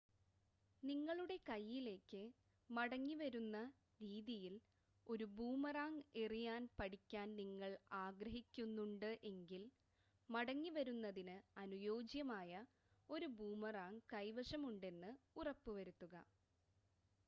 [0.83, 2.21] നിങ്ങളുടെ കൈയ്യിലേക്ക്
[2.69, 3.57] മടങ്ങിവരുന്ന
[4.01, 4.53] രീതിയിൽ
[5.07, 7.73] ഒരു ബൂമറാങ് എറിയാൻ പഠിക്കാൻ നിങ്ങൾ
[7.99, 9.63] ആഗ്രഹിക്കുന്നുണ്ട് എങ്കിൽ
[10.29, 12.51] മടങ്ങി വരുന്നതിന് അനുയോജ്യമായ
[13.09, 16.15] ഒരു ബൂമറാങ് കൈവശം ഉണ്ടെന്ന് ഉറപ്പ് വരുത്തുക